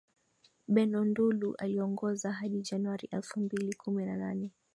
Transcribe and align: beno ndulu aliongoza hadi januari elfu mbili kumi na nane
beno 0.67 1.05
ndulu 1.05 1.55
aliongoza 1.57 2.31
hadi 2.31 2.61
januari 2.61 3.07
elfu 3.11 3.39
mbili 3.39 3.73
kumi 3.75 4.05
na 4.05 4.17
nane 4.17 4.51